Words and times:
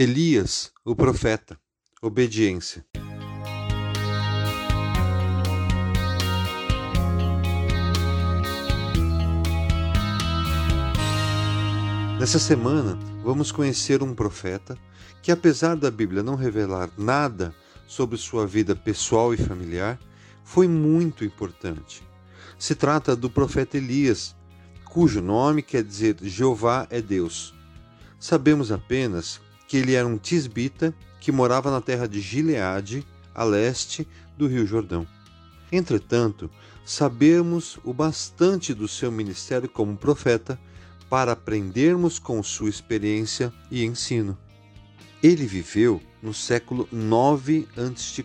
Elias, 0.00 0.70
o 0.84 0.94
profeta. 0.94 1.58
Obediência. 2.00 2.86
Nessa 12.20 12.38
semana, 12.38 12.96
vamos 13.24 13.50
conhecer 13.50 14.00
um 14.00 14.14
profeta 14.14 14.78
que, 15.20 15.32
apesar 15.32 15.74
da 15.74 15.90
Bíblia 15.90 16.22
não 16.22 16.36
revelar 16.36 16.88
nada 16.96 17.52
sobre 17.88 18.16
sua 18.16 18.46
vida 18.46 18.76
pessoal 18.76 19.34
e 19.34 19.36
familiar, 19.36 19.98
foi 20.44 20.68
muito 20.68 21.24
importante. 21.24 22.04
Se 22.56 22.76
trata 22.76 23.16
do 23.16 23.28
profeta 23.28 23.76
Elias, 23.76 24.36
cujo 24.84 25.20
nome 25.20 25.60
quer 25.60 25.82
dizer 25.82 26.18
Jeová 26.22 26.86
é 26.88 27.02
Deus. 27.02 27.52
Sabemos 28.20 28.70
apenas 28.70 29.40
que 29.68 29.76
ele 29.76 29.94
era 29.94 30.08
um 30.08 30.16
tisbita 30.16 30.94
que 31.20 31.30
morava 31.30 31.70
na 31.70 31.80
terra 31.80 32.08
de 32.08 32.20
Gileade, 32.20 33.06
a 33.34 33.44
leste 33.44 34.08
do 34.36 34.48
Rio 34.48 34.66
Jordão. 34.66 35.06
Entretanto, 35.70 36.50
sabemos 36.84 37.78
o 37.84 37.92
bastante 37.92 38.72
do 38.72 38.88
seu 38.88 39.12
ministério 39.12 39.68
como 39.68 39.96
profeta 39.96 40.58
para 41.10 41.32
aprendermos 41.32 42.18
com 42.18 42.42
sua 42.42 42.70
experiência 42.70 43.52
e 43.70 43.84
ensino. 43.84 44.36
Ele 45.22 45.46
viveu 45.46 46.00
no 46.22 46.32
século 46.32 46.88
9 46.90 47.68
a.C., 47.76 48.24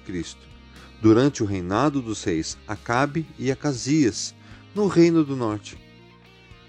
durante 1.02 1.44
o 1.44 1.46
reinado 1.46 2.02
dos 2.02 2.23
reis 2.23 2.58
Acabe 2.66 3.28
e 3.38 3.52
Acasias, 3.52 4.34
no 4.73 4.88
Reino 4.88 5.23
do 5.26 5.36
Norte. 5.36 5.78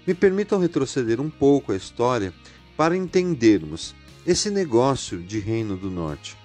Me 0.05 0.13
permitam 0.13 0.59
retroceder 0.59 1.21
um 1.21 1.29
pouco 1.29 1.71
a 1.71 1.75
história 1.75 2.33
para 2.75 2.97
entendermos 2.97 3.95
esse 4.25 4.49
negócio 4.49 5.21
de 5.21 5.39
Reino 5.39 5.77
do 5.77 5.91
Norte. 5.91 6.35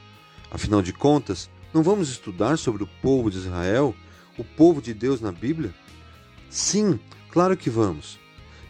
Afinal 0.51 0.83
de 0.83 0.93
contas, 0.93 1.48
não 1.73 1.83
vamos 1.83 2.11
estudar 2.11 2.59
sobre 2.59 2.82
o 2.82 2.88
povo 3.01 3.30
de 3.30 3.38
Israel, 3.38 3.95
o 4.37 4.45
povo 4.45 4.82
de 4.82 4.93
Deus 4.93 5.21
na 5.21 5.32
Bíblia? 5.32 5.74
Sim, 6.51 7.01
claro 7.30 7.57
que 7.57 7.71
vamos. 7.71 8.19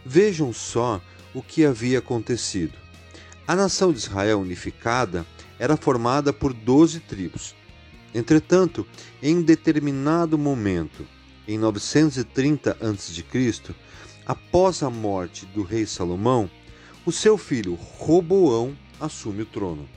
Vejam 0.05 0.53
só 0.53 1.01
o 1.33 1.41
que 1.41 1.65
havia 1.65 1.99
acontecido. 1.99 2.73
A 3.45 3.55
nação 3.55 3.91
de 3.91 3.99
Israel 3.99 4.39
unificada 4.39 5.25
era 5.59 5.75
formada 5.75 6.31
por 6.31 6.53
doze 6.53 6.99
tribos. 6.99 7.53
Entretanto, 8.13 8.85
em 9.21 9.41
determinado 9.41 10.37
momento, 10.37 11.05
em 11.47 11.57
930 11.57 12.77
a.C., 12.79 13.75
após 14.25 14.83
a 14.83 14.89
morte 14.89 15.45
do 15.47 15.63
rei 15.63 15.85
Salomão, 15.85 16.49
o 17.05 17.11
seu 17.11 17.37
filho 17.37 17.73
Roboão 17.97 18.77
assume 18.99 19.41
o 19.41 19.45
trono. 19.45 19.89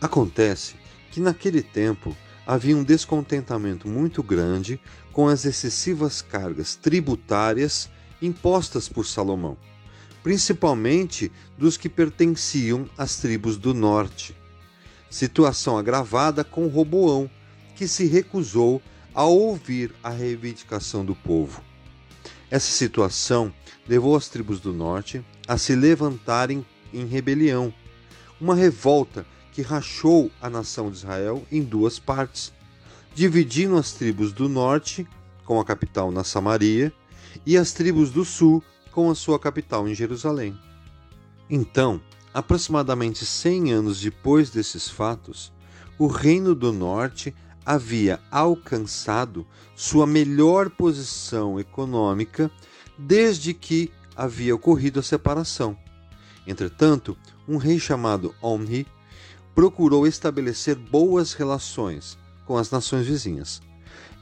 Acontece 0.00 0.74
que 1.12 1.20
naquele 1.20 1.62
tempo 1.62 2.16
havia 2.46 2.76
um 2.76 2.82
descontentamento 2.82 3.86
muito 3.86 4.22
grande 4.22 4.80
com 5.12 5.28
as 5.28 5.44
excessivas 5.44 6.20
cargas 6.20 6.74
tributárias 6.74 7.88
impostas 8.20 8.88
por 8.88 9.06
Salomão, 9.06 9.56
principalmente 10.22 11.30
dos 11.56 11.76
que 11.76 11.88
pertenciam 11.88 12.88
às 12.96 13.16
tribos 13.16 13.56
do 13.56 13.72
norte. 13.72 14.36
Situação 15.08 15.78
agravada 15.78 16.42
com 16.42 16.66
Roboão, 16.66 17.30
que 17.76 17.86
se 17.86 18.06
recusou 18.06 18.82
a 19.14 19.24
ouvir 19.24 19.94
a 20.02 20.10
reivindicação 20.10 21.04
do 21.04 21.14
povo. 21.14 21.67
Essa 22.50 22.70
situação 22.70 23.52
levou 23.86 24.16
as 24.16 24.28
tribos 24.28 24.60
do 24.60 24.72
norte 24.72 25.24
a 25.46 25.58
se 25.58 25.74
levantarem 25.74 26.64
em 26.92 27.04
rebelião 27.04 27.72
uma 28.40 28.54
revolta 28.54 29.26
que 29.52 29.62
rachou 29.62 30.30
a 30.40 30.48
nação 30.48 30.90
de 30.90 30.98
Israel 30.98 31.44
em 31.50 31.62
duas 31.62 31.98
partes, 31.98 32.52
dividindo 33.14 33.76
as 33.76 33.92
tribos 33.92 34.32
do 34.32 34.48
norte, 34.48 35.06
com 35.44 35.58
a 35.58 35.64
capital 35.64 36.10
na 36.10 36.22
Samaria, 36.22 36.92
e 37.44 37.56
as 37.56 37.72
tribos 37.72 38.10
do 38.10 38.24
sul, 38.24 38.62
com 38.92 39.10
a 39.10 39.14
sua 39.14 39.38
capital 39.38 39.88
em 39.88 39.94
Jerusalém. 39.94 40.56
Então, 41.50 42.00
aproximadamente 42.32 43.26
100 43.26 43.72
anos 43.72 44.00
depois 44.00 44.50
desses 44.50 44.88
fatos, 44.88 45.52
o 45.98 46.06
Reino 46.06 46.54
do 46.54 46.72
Norte 46.72 47.34
havia 47.68 48.18
alcançado 48.30 49.46
sua 49.76 50.06
melhor 50.06 50.70
posição 50.70 51.60
econômica 51.60 52.50
desde 52.96 53.52
que 53.52 53.92
havia 54.16 54.54
ocorrido 54.54 55.00
a 55.00 55.02
separação. 55.02 55.76
Entretanto, 56.46 57.14
um 57.46 57.58
rei 57.58 57.78
chamado 57.78 58.34
Omri 58.42 58.86
procurou 59.54 60.06
estabelecer 60.06 60.76
boas 60.76 61.34
relações 61.34 62.16
com 62.46 62.56
as 62.56 62.70
nações 62.70 63.06
vizinhas. 63.06 63.60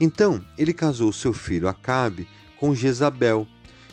Então, 0.01 0.45
ele 0.59 0.73
casou 0.73 1.13
seu 1.13 1.33
filho 1.33 1.69
Acabe 1.69 2.27
com 2.59 2.75
Jezabel, 2.75 3.47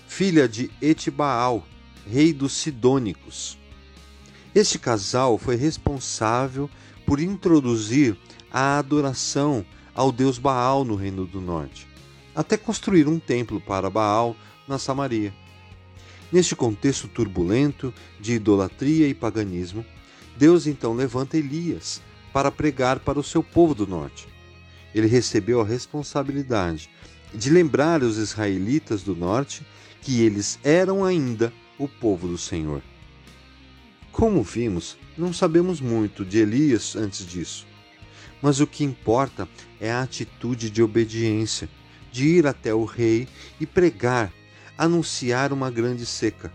filha 0.07 0.49
de 0.49 0.71
Etibaal, 0.81 1.63
rei 2.09 2.33
dos 2.33 2.53
Sidônicos. 2.53 3.59
Este 4.55 4.79
casal 4.79 5.37
foi 5.37 5.57
responsável 5.57 6.67
por 7.05 7.19
introduzir 7.19 8.17
a 8.53 8.77
adoração 8.77 9.65
ao 9.95 10.11
deus 10.11 10.37
Baal 10.37 10.85
no 10.85 10.93
Reino 10.93 11.25
do 11.25 11.41
Norte, 11.41 11.87
até 12.35 12.55
construir 12.55 13.07
um 13.07 13.17
templo 13.17 13.59
para 13.59 13.89
Baal 13.89 14.35
na 14.67 14.77
Samaria. 14.77 15.33
Neste 16.31 16.55
contexto 16.55 17.07
turbulento 17.07 17.91
de 18.19 18.33
idolatria 18.33 19.07
e 19.07 19.13
paganismo, 19.13 19.83
Deus 20.37 20.67
então 20.67 20.93
levanta 20.93 21.37
Elias 21.37 22.01
para 22.31 22.51
pregar 22.51 22.99
para 22.99 23.19
o 23.19 23.23
seu 23.23 23.43
povo 23.43 23.75
do 23.75 23.85
norte. 23.85 24.27
Ele 24.93 25.07
recebeu 25.07 25.59
a 25.61 25.65
responsabilidade 25.65 26.89
de 27.33 27.49
lembrar 27.49 28.03
os 28.03 28.17
israelitas 28.17 29.01
do 29.01 29.15
norte 29.15 29.65
que 30.01 30.21
eles 30.21 30.59
eram 30.63 31.03
ainda 31.03 31.51
o 31.77 31.87
povo 31.87 32.27
do 32.27 32.37
Senhor. 32.37 32.81
Como 34.11 34.43
vimos, 34.43 34.97
não 35.17 35.33
sabemos 35.33 35.81
muito 35.81 36.23
de 36.23 36.37
Elias 36.37 36.95
antes 36.95 37.25
disso, 37.25 37.65
mas 38.41 38.59
o 38.59 38.67
que 38.67 38.83
importa 38.83 39.47
é 39.79 39.91
a 39.91 40.01
atitude 40.01 40.69
de 40.69 40.81
obediência, 40.83 41.69
de 42.11 42.27
ir 42.27 42.47
até 42.47 42.73
o 42.73 42.85
rei 42.85 43.27
e 43.59 43.65
pregar 43.65 44.31
anunciar 44.77 45.53
uma 45.53 45.69
grande 45.69 46.05
seca. 46.05 46.51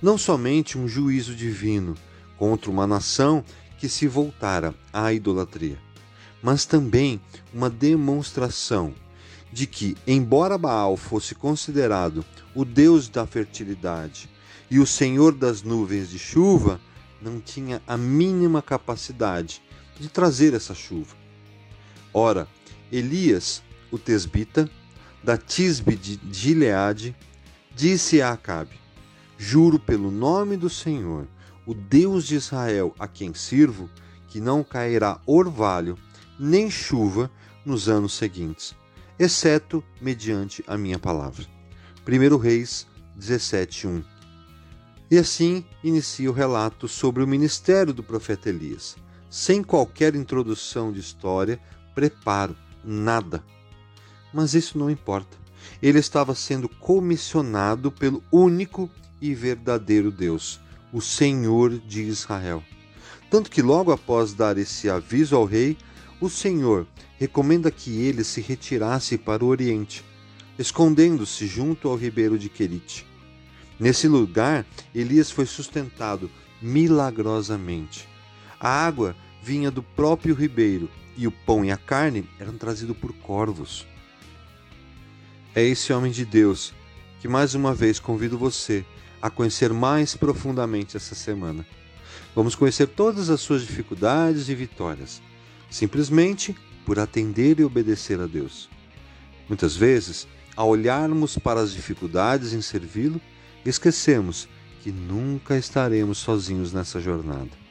Não 0.00 0.16
somente 0.16 0.78
um 0.78 0.88
juízo 0.88 1.34
divino 1.34 1.94
contra 2.36 2.70
uma 2.70 2.86
nação 2.86 3.44
que 3.78 3.88
se 3.88 4.06
voltara 4.06 4.74
à 4.92 5.12
idolatria, 5.12 5.78
mas 6.42 6.64
também 6.64 7.20
uma 7.52 7.68
demonstração 7.68 8.94
de 9.52 9.66
que, 9.66 9.96
embora 10.06 10.56
Baal 10.56 10.96
fosse 10.96 11.34
considerado 11.34 12.24
o 12.54 12.64
deus 12.64 13.08
da 13.08 13.26
fertilidade 13.26 14.28
e 14.70 14.78
o 14.78 14.86
senhor 14.86 15.32
das 15.32 15.62
nuvens 15.62 16.08
de 16.08 16.18
chuva, 16.18 16.80
não 17.20 17.38
tinha 17.38 17.82
a 17.86 17.96
mínima 17.96 18.62
capacidade 18.62 19.62
de 20.02 20.08
trazer 20.08 20.52
essa 20.52 20.74
chuva. 20.74 21.14
Ora, 22.12 22.48
Elias, 22.90 23.62
o 23.90 23.96
tesbita, 23.96 24.68
da 25.22 25.36
Tisbe 25.36 25.94
de 25.94 26.20
Gileade, 26.32 27.14
Disse 27.74 28.20
a 28.20 28.32
Acabe: 28.32 28.74
Juro 29.38 29.78
pelo 29.78 30.10
nome 30.10 30.56
do 30.56 30.68
Senhor, 30.68 31.28
o 31.64 31.72
Deus 31.72 32.26
de 32.26 32.34
Israel, 32.34 32.92
a 32.98 33.06
quem 33.06 33.32
sirvo, 33.32 33.88
que 34.28 34.40
não 34.40 34.64
cairá 34.64 35.20
orvalho 35.24 35.96
nem 36.38 36.68
chuva 36.68 37.30
nos 37.64 37.88
anos 37.88 38.12
seguintes, 38.14 38.74
exceto 39.18 39.82
mediante 40.00 40.64
a 40.66 40.76
minha 40.76 40.98
palavra. 40.98 41.46
1 42.04 42.36
Reis 42.36 42.86
17:1. 43.16 44.04
E 45.08 45.16
assim 45.16 45.64
inicia 45.84 46.28
o 46.28 46.34
relato 46.34 46.88
sobre 46.88 47.22
o 47.22 47.28
ministério 47.28 47.92
do 47.94 48.02
profeta 48.02 48.48
Elias, 48.48 48.96
sem 49.32 49.64
qualquer 49.64 50.14
introdução 50.14 50.92
de 50.92 51.00
história, 51.00 51.58
preparo, 51.94 52.54
nada. 52.84 53.42
Mas 54.32 54.54
isso 54.54 54.78
não 54.78 54.90
importa 54.90 55.42
ele 55.80 55.98
estava 55.98 56.34
sendo 56.34 56.68
comissionado 56.68 57.90
pelo 57.90 58.22
único 58.30 58.90
e 59.20 59.34
verdadeiro 59.34 60.10
Deus, 60.10 60.60
o 60.92 61.00
Senhor 61.00 61.78
de 61.78 62.02
Israel. 62.02 62.62
Tanto 63.30 63.50
que 63.50 63.62
logo 63.62 63.92
após 63.92 64.34
dar 64.34 64.58
esse 64.58 64.90
aviso 64.90 65.36
ao 65.36 65.44
rei, 65.44 65.76
o 66.20 66.28
Senhor 66.28 66.86
recomenda 67.18 67.70
que 67.70 68.02
ele 68.02 68.24
se 68.24 68.40
retirasse 68.40 69.16
para 69.16 69.44
o 69.44 69.48
oriente, 69.48 70.04
escondendo-se 70.58 71.46
junto 71.46 71.88
ao 71.88 71.96
ribeiro 71.96 72.38
de 72.38 72.48
Querite. 72.48 73.06
Nesse 73.78 74.06
lugar, 74.06 74.66
Elias 74.94 75.30
foi 75.30 75.46
sustentado 75.46 76.30
milagrosamente. 76.60 78.08
A 78.62 78.86
água 78.86 79.16
vinha 79.42 79.72
do 79.72 79.82
próprio 79.82 80.36
ribeiro 80.36 80.88
e 81.16 81.26
o 81.26 81.32
pão 81.32 81.64
e 81.64 81.72
a 81.72 81.76
carne 81.76 82.28
eram 82.38 82.56
trazidos 82.56 82.96
por 82.96 83.12
corvos. 83.14 83.84
É 85.52 85.64
esse 85.64 85.92
homem 85.92 86.12
de 86.12 86.24
Deus 86.24 86.72
que 87.18 87.26
mais 87.26 87.56
uma 87.56 87.74
vez 87.74 87.98
convido 87.98 88.38
você 88.38 88.84
a 89.20 89.28
conhecer 89.28 89.72
mais 89.72 90.14
profundamente 90.14 90.96
essa 90.96 91.16
semana. 91.16 91.66
Vamos 92.36 92.54
conhecer 92.54 92.86
todas 92.86 93.30
as 93.30 93.40
suas 93.40 93.62
dificuldades 93.62 94.48
e 94.48 94.54
vitórias, 94.54 95.20
simplesmente 95.68 96.54
por 96.86 97.00
atender 97.00 97.58
e 97.58 97.64
obedecer 97.64 98.20
a 98.20 98.26
Deus. 98.26 98.70
Muitas 99.48 99.74
vezes, 99.74 100.28
ao 100.54 100.68
olharmos 100.68 101.36
para 101.36 101.60
as 101.60 101.72
dificuldades 101.72 102.52
em 102.52 102.62
servi-lo, 102.62 103.20
esquecemos 103.66 104.48
que 104.82 104.92
nunca 104.92 105.58
estaremos 105.58 106.18
sozinhos 106.18 106.72
nessa 106.72 107.00
jornada. 107.00 107.61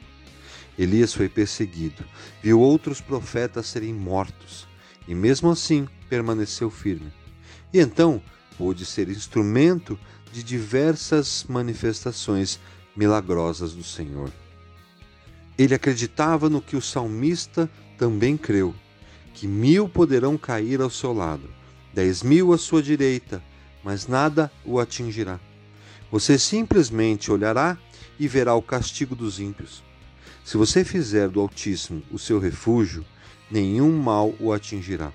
Elias 0.78 1.12
foi 1.12 1.28
perseguido, 1.28 2.04
viu 2.42 2.60
outros 2.60 3.00
profetas 3.00 3.66
serem 3.66 3.92
mortos 3.92 4.66
e, 5.06 5.14
mesmo 5.14 5.50
assim, 5.50 5.86
permaneceu 6.08 6.70
firme. 6.70 7.12
E 7.72 7.80
então 7.80 8.22
pôde 8.56 8.84
ser 8.86 9.08
instrumento 9.08 9.98
de 10.32 10.42
diversas 10.42 11.44
manifestações 11.48 12.58
milagrosas 12.96 13.72
do 13.72 13.82
Senhor. 13.82 14.30
Ele 15.58 15.74
acreditava 15.74 16.48
no 16.48 16.62
que 16.62 16.76
o 16.76 16.80
salmista 16.80 17.68
também 17.98 18.36
creu: 18.36 18.74
que 19.34 19.46
mil 19.46 19.88
poderão 19.88 20.38
cair 20.38 20.80
ao 20.80 20.90
seu 20.90 21.12
lado, 21.12 21.48
dez 21.92 22.22
mil 22.22 22.52
à 22.52 22.58
sua 22.58 22.82
direita, 22.82 23.42
mas 23.84 24.06
nada 24.06 24.50
o 24.64 24.78
atingirá. 24.78 25.38
Você 26.10 26.38
simplesmente 26.38 27.30
olhará 27.30 27.76
e 28.18 28.28
verá 28.28 28.54
o 28.54 28.62
castigo 28.62 29.14
dos 29.14 29.40
ímpios. 29.40 29.82
Se 30.44 30.56
você 30.56 30.84
fizer 30.84 31.28
do 31.28 31.40
Altíssimo 31.40 32.02
o 32.10 32.18
seu 32.18 32.38
refúgio, 32.38 33.04
nenhum 33.50 33.92
mal 33.92 34.34
o 34.40 34.52
atingirá. 34.52 35.12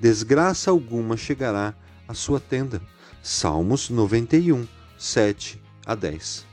Desgraça 0.00 0.70
alguma 0.70 1.16
chegará 1.16 1.74
à 2.06 2.14
sua 2.14 2.40
tenda. 2.40 2.82
Salmos 3.22 3.88
91, 3.88 4.66
7 4.98 5.60
a 5.86 5.94
10. 5.94 6.46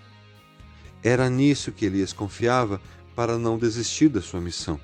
Era 1.04 1.30
nisso 1.30 1.72
que 1.72 1.86
Elias 1.86 2.14
confiava 2.14 2.82
para 3.16 3.38
não 3.38 3.58
desistir 3.58 4.10
da 4.10 4.22
sua 4.22 4.42
missão. 4.42 4.80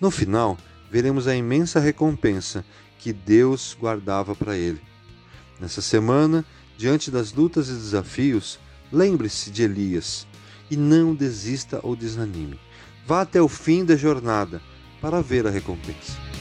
No 0.00 0.10
final, 0.10 0.58
veremos 0.90 1.26
a 1.26 1.34
imensa 1.34 1.80
recompensa 1.80 2.64
que 2.98 3.12
Deus 3.12 3.76
guardava 3.78 4.34
para 4.34 4.56
ele. 4.56 4.80
Nessa 5.60 5.80
semana, 5.80 6.44
diante 6.76 7.10
das 7.10 7.32
lutas 7.32 7.68
e 7.68 7.72
desafios, 7.72 8.58
lembre-se 8.92 9.50
de 9.50 9.62
Elias 9.62 10.26
e 10.70 10.76
não 10.76 11.14
desista 11.14 11.80
ou 11.82 11.94
desanime. 11.94 12.58
Vá 13.06 13.20
até 13.20 13.40
o 13.40 13.48
fim 13.48 13.84
da 13.84 13.96
jornada 13.96 14.60
para 15.00 15.20
ver 15.20 15.46
a 15.46 15.50
recompensa. 15.50 16.33